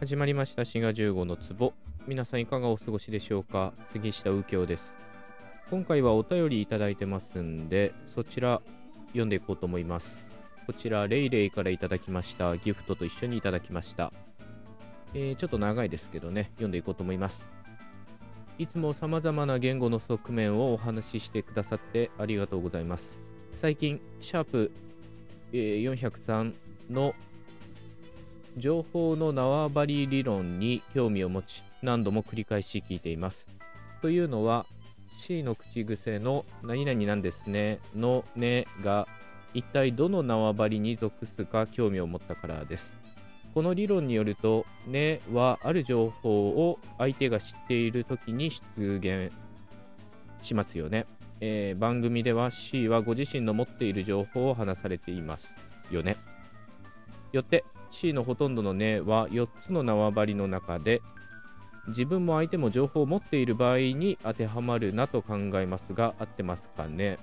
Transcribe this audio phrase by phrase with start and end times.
[0.00, 0.64] 始まりました。
[0.64, 1.74] 滋賀15の壺。
[2.06, 3.72] 皆さんいかがお過ごしでしょうか？
[3.92, 4.94] 杉下右京です。
[5.70, 8.62] 今回はお便りいただいてますんでそちら
[9.08, 10.24] 読んでいこうと思います。
[10.68, 12.56] こちらレイレイからいただきました。
[12.56, 14.12] ギフトと一緒にいただきました。
[15.14, 16.52] えー、ちょっと長いですけどね。
[16.52, 17.44] 読んでいこうと思います。
[18.56, 23.18] いつも様々な言語の側面をお話ししてくださってありがとうございます。
[23.54, 24.70] 最近シャープ、
[25.52, 26.54] えー、403
[26.88, 27.16] の
[28.58, 33.46] 情報の縄張り理論に興味を持ち何度も繰り返し聞いています。
[34.02, 34.66] というのは
[35.18, 39.06] C の口癖の何々なんですねのねが
[39.54, 42.92] 一体どの縄張りに属すか興味を持ったからです。
[43.54, 49.32] この理論によるとねはある情報を相手が知っている時に出現
[50.42, 51.06] しますよね、
[51.40, 55.48] えー、番組では C はご自身の持っている情報を話されています
[55.90, 56.16] よね。
[57.32, 61.02] よって C のほとんどのねは4つの縄張りの中で
[61.88, 67.18] 自分も相手も情報を持っている場合に当てはまるなと考えますが合ってますかね、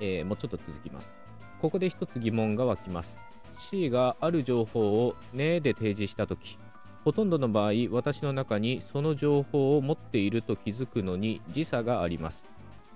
[0.00, 1.14] えー、もうちょっと続きます。
[1.60, 3.18] ここで一つ疑問が湧きます。
[3.58, 6.58] C がある情報をねで提示したとき
[7.04, 12.44] ほとんどの場合私の中にその情報を持っていると気づくのに時差があります。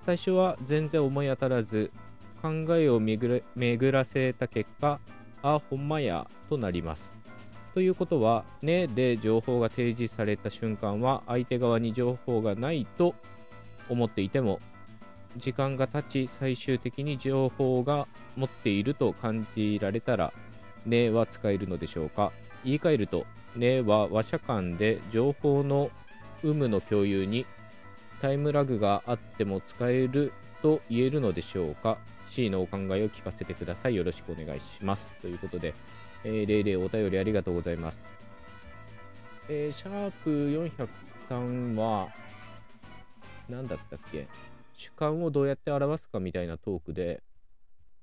[0.06, 1.90] 最初は全然思い当たらず
[2.40, 3.42] 考えを巡
[3.92, 5.00] らせた結果
[5.54, 7.12] あ、ほんまや、となります。
[7.74, 13.14] ということは、ねで情報が提示された瞬間は、相手側に情報がないと
[13.88, 14.60] 思っていても、
[15.36, 20.32] 時間が経ち、最終的に情報が持っていると感じられたら、
[20.84, 22.32] ねは使えるのでしょうか。
[22.64, 25.90] 言い換えると、ねは話者間で情報の
[26.42, 27.46] 有無の共有に
[28.20, 33.96] タイムラグがあっても使えると言えるのでしょうか C のお考えを聞かせてください。
[33.96, 35.12] よろしくお願いします。
[35.22, 35.74] ということで、
[36.24, 37.98] えー、レイレイお便りありがとうございます。
[39.48, 40.30] えー、シャープ
[41.30, 42.08] 403は、
[43.48, 44.26] 何だったっけ？
[44.74, 47.22] 主観をどうやって表すかみたいなトークで、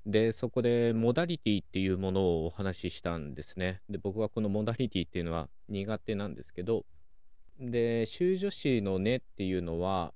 [0.05, 3.81] で、そこでモダリティっていうものをお話ししたんですね。
[3.89, 6.85] で、僕はこのモダリティっていうのは苦手なんですけど、
[7.59, 10.13] で、修助詞のねっていうのは、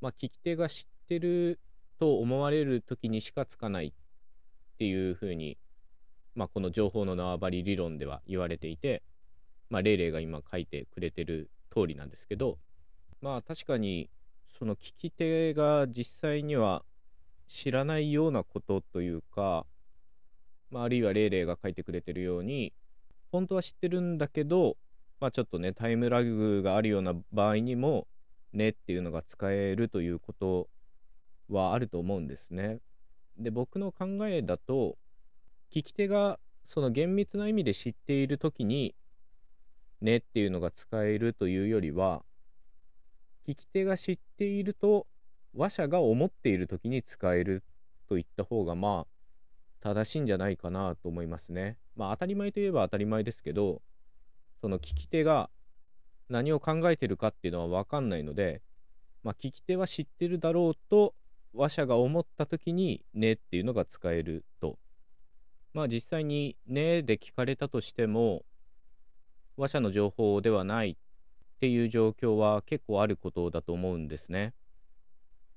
[0.00, 1.58] まあ、聞き手が知ってる
[2.00, 3.92] と思われる時にしかつかないっ
[4.78, 5.58] ていうふうに、
[6.34, 9.02] まあ、この情報の縄張り理論では言われていて、
[9.68, 12.58] まあ、レイレイが今書いてくれてる通りなんですけど、
[13.20, 14.08] まあ確かに
[14.58, 16.82] その聞き手が実際には
[17.48, 19.66] 知らないようなことというか、
[20.70, 22.72] まあ、あるいはレイレイが書いてくれてるように
[23.30, 24.76] 本当は知ってるんだけど、
[25.20, 28.06] まあ、ちょっとねタイムラグがあるような場合にも
[28.54, 30.68] ねっていうのが使えるということ
[31.50, 32.80] はあると思うんですね。
[33.38, 34.96] で僕の考えだと
[35.74, 38.94] 聞き手がその厳密な意味で知っている時に
[40.00, 42.22] ねっていうのが使えるというよりは
[43.48, 45.06] 聞き手が知っていると
[45.56, 47.64] 話者が思っている時に使える
[48.08, 49.06] といった方がまあ
[49.80, 51.78] 正しいんじゃないかなと思いますね。
[51.96, 53.82] まあ当たり前といえば当たり前ですけど
[54.60, 55.50] その聞き手が
[56.28, 58.62] 何を考えてるかっていうのは分かんないので、
[59.24, 61.14] まあ、聞き手は知ってるだろうと
[61.54, 64.78] 話者が思った時に「ね」っていうのが使えると。
[65.72, 68.44] まあ実際に「ね」で聞かれたとしても
[69.56, 70.96] 話者の情報ではないっ
[71.60, 74.54] ていう状況は結構あることだと思うんですね。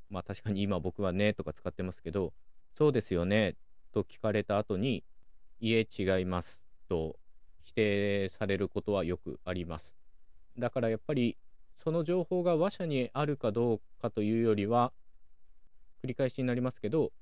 [0.10, 2.34] まあ確かに今僕はねとか使ってますけど、
[2.76, 3.56] そうですよね
[3.92, 5.04] と聞かれた後に、
[5.60, 7.18] いえ違いますと
[7.64, 9.96] 否定されることはよくあります。
[10.58, 11.38] だからやっぱり
[11.78, 14.92] その情報が話者にあるかどうかというよりは、
[16.04, 17.14] 繰り返しになりますけど、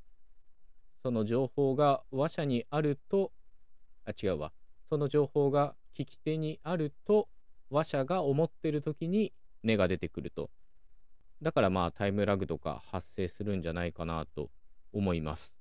[1.04, 3.32] その情報が話者にあると、
[4.06, 4.52] あ、違うわ。
[4.90, 7.30] その情報が聞き手にあると、
[7.70, 10.50] 話者が思ってる時に根が出てくると。
[11.44, 14.50] だからまあタイムラグとか発生するんじゃないかなと
[14.92, 15.54] 思います。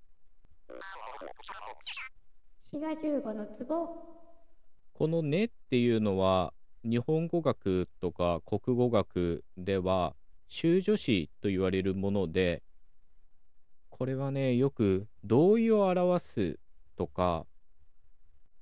[4.94, 6.52] この「ね」っていうのは
[6.84, 10.14] 日本語学とか国語学では
[10.48, 12.62] 修助詞と言われるもので
[14.00, 16.58] これはね、よく同意を表す
[16.96, 17.44] とか、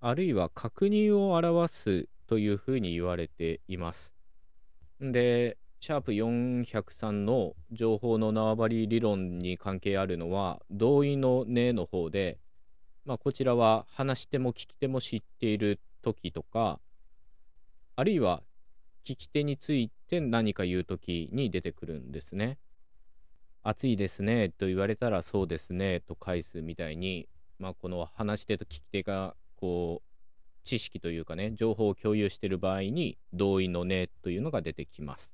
[0.00, 4.12] あるいは確認を表すというふうに言われています。
[5.00, 12.40] で、シャープ403の情報の縄張り理論に関係あるのは、同意のねの方で、
[13.04, 16.80] まあ、こちらは話しても聞き手も知っている時とか、
[17.94, 18.42] あるいは
[19.06, 22.58] 聞き手について何か言う時に出てくるんですね。
[23.68, 27.28] 暑いですねと言われたらそうですねと返すみたいに、
[27.58, 30.08] まあ、この話し手と聞き手がこう
[30.68, 35.32] 知識というかね、情報を共有している場合に、同意のねというのが出てきます。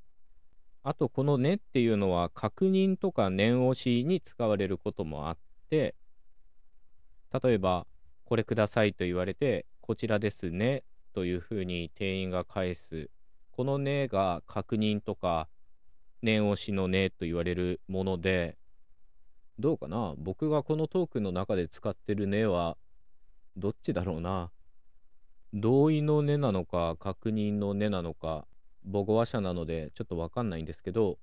[0.85, 5.39] あと、このねっていうのは、確認とか念押しに使われることもあっ
[5.71, 5.97] て、
[7.43, 7.89] 例えば、
[8.27, 10.85] これくださいと言われて、こちらですね
[11.15, 13.11] というふうに店員が返す。
[13.51, 15.49] このねが確認とか
[16.25, 18.56] 念押しのねと言われるもので、
[19.59, 20.15] どうかな？
[20.17, 22.76] 僕がこのトークの中で使ってるねは、
[23.56, 24.50] どっちだろうな？
[25.53, 28.47] 同意のねなのか、確認のねなのか、
[28.91, 31.19] 母語話者なのでちょっとわかんないんですけど、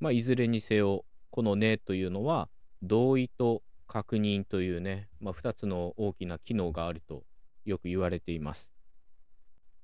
[0.00, 2.48] まあ、いずれにせよ、このねというのは、
[2.82, 7.24] 同意と確認というね、まあ、2つの大きな機能があると
[7.64, 8.70] よく言われています。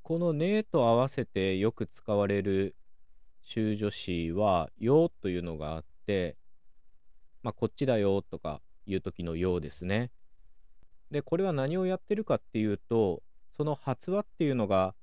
[0.03, 2.77] このねと合わせてよく使われる
[3.44, 6.37] 修助詞は、よというのがあって、
[7.43, 10.11] まあ、こっちだよとかいう時のよですね。
[11.11, 13.23] で、これは何をやってるかっていうと、
[13.56, 14.94] その発話っていうのが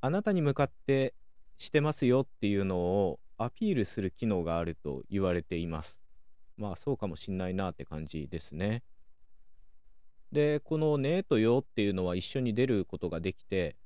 [0.00, 1.14] あなたに向かって
[1.58, 5.98] してますよっていうのをアピールする機能があると言われています。
[6.56, 8.82] まあそうかもしんないなって感じですね。
[10.32, 13.76] で、このねとよっていうのは一緒に出ることができて、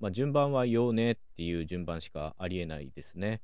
[0.00, 3.40] まあ、順番はよねっていう順番しかありえないですね。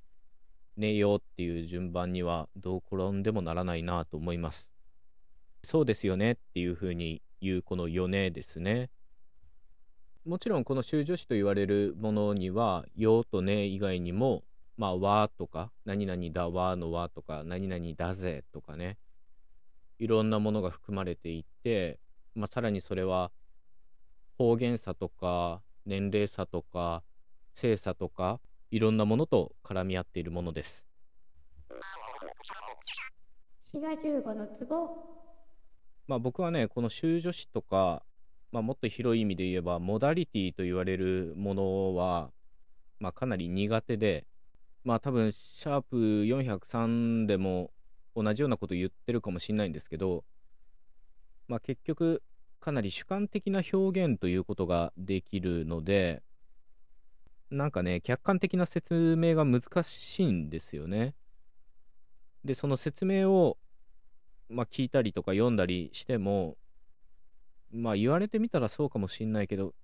[0.77, 4.69] ねよっていう順番にはどう転んでもならないなと思います。
[5.63, 8.91] そうですよねっていうふうに言うこのよねですね。
[10.25, 14.45] もちろんこの修助詞と言われるものには、よとね以外にも、
[14.77, 18.97] まあ、わとか、何々だわのわとか、何々だぜとかね、
[19.99, 21.99] いろんなものが含まれていて、
[22.35, 23.31] まあ、さらにそれは
[24.39, 27.03] 方言差とか年齢差とか
[27.55, 28.41] 性差とか
[28.71, 30.85] いろんなものと絡み合っているものです。
[33.75, 35.15] 滋賀15のツボ
[36.07, 38.05] まあ僕はねこの修助詞とか、
[38.53, 42.31] まあ、もっと広い意味で言えばモダリティと言われるものは、
[43.01, 44.27] まあ、かなり苦手で
[44.85, 47.71] まあ多分シャープ403でも
[48.15, 50.25] 同じようなこと言ってるかもしれないんですけど
[51.49, 52.23] まあ結局
[52.65, 56.23] かなり主観的な表現ということができるので、
[57.51, 61.15] なんかね、客観的な説明が難しいんですよね。
[62.43, 63.59] で、その説明を、
[64.49, 66.57] まあ、聞いたりとか読んだりしても、
[67.71, 69.75] まあ、言われてみたらそうかもしんないけど、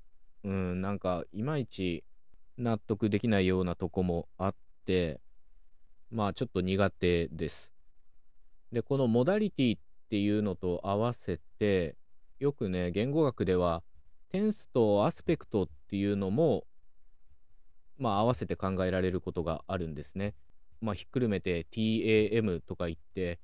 [0.45, 2.03] うん、なんか、いまいち
[2.57, 4.55] 納得できないようなとこもあっ
[4.87, 5.21] て、
[6.11, 7.71] まあ、ちょっと苦手です。
[8.73, 12.00] で、このモダリティっていうのと合わせて、
[12.41, 13.83] よくね、言語学では、
[14.31, 16.65] テンスとアスペクトっていうのも、
[17.99, 20.35] まあ、合わせて考えられることがあるんですね。
[20.81, 23.41] まあ、ひっくるめて TAM とか言って、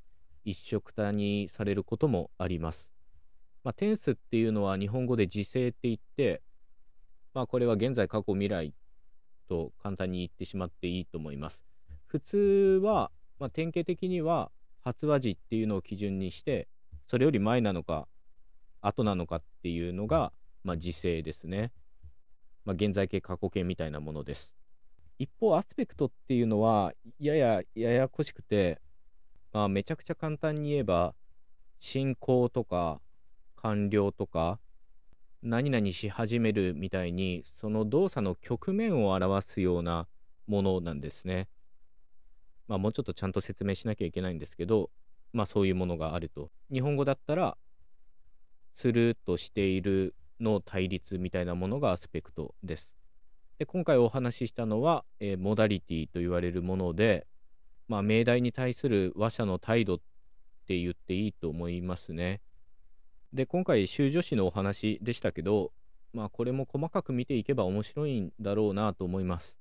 [0.47, 2.89] 一緒くたにされることもあります。
[3.65, 6.41] まあ、テンスっていうのは日本語で時制って言って、
[7.35, 8.73] まあ、これは現在、過去、未来
[9.47, 11.61] と簡単に言ってしまっていいと思います。
[12.07, 14.51] 普通は、まあ、典型的には
[14.81, 16.67] 発話時っていうのを基準にして、
[17.07, 18.09] それより前なのか
[18.87, 20.33] 後なのかっていうのが、
[20.65, 21.73] まあ、時制ですね。
[22.65, 24.53] まあ、現在形、過去形みたいなものです。
[25.19, 28.81] 一方、アスペクトっていうのは、ややややこしくて、
[29.53, 31.15] まあ、めちゃくちゃ簡単に言えば、
[31.79, 33.01] 進行とか、
[33.57, 34.61] 完了とか、
[35.43, 40.09] 何々し始めるみたいに、その動作の局面を表すような
[40.47, 41.49] ものなんですね。
[42.69, 44.91] まあ、もうちょっとちゃんと説明しなきゃいけないんですけど、
[45.33, 46.51] まあ、そういうものがあると。
[46.73, 47.57] 日本語だったら、
[48.77, 52.91] するとしているの対立みたいなものがアスペクトです。
[53.59, 57.27] で今回お話ししたのは、えー、モダリティと言われるもので、
[57.89, 59.99] まあ、命題に対する話者の態度っ
[60.67, 62.43] て言っていいと思いますね。
[63.33, 65.73] で、今回、修助詞のお話でしたけど、
[66.13, 69.57] まあ、これも細かく見ていけば面白いんだろうなと思います。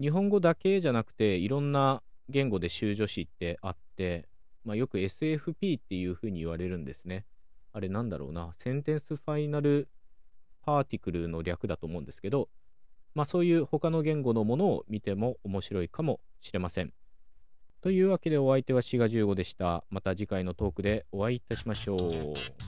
[0.00, 4.28] 日本語だけじゃなくて、いろんな言語で修助詞ってあって、
[4.64, 7.24] まあ、よく SFP っていうふうに言われるんですね。
[7.76, 9.90] あれなんだろうな、センテンスファイナル
[10.62, 12.48] パーティクルの略だと思うんですけど、
[13.14, 16.94] まあそういう他の言語のものを見ても面白いかもしれません。
[17.82, 19.84] というわけでお相手はシガ15でした。
[19.90, 22.65] また次回のトークでお会いいたしましょう。